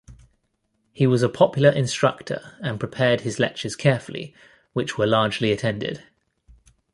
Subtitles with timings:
[0.91, 4.33] He was a popular instructor and prepared his lectures carefully,
[4.73, 6.01] which were largely attended.